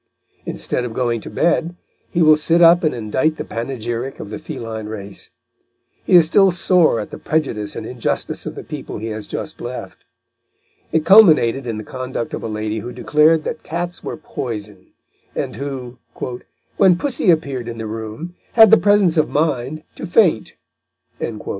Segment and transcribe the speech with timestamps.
[0.47, 1.75] Instead of going to bed
[2.09, 5.29] he will sit up and indite the panegyric of the feline race.
[6.05, 9.61] He is still sore at the prejudice and injustice of the people he has just
[9.61, 9.99] left.
[10.91, 14.87] It culminated in the conduct of a lady who declared that cats were poison,
[15.35, 15.99] and who,
[16.77, 20.55] "when pussy appeared in the room, had the presence of mind to faint."